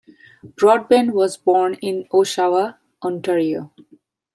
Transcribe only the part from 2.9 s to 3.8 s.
Ontario.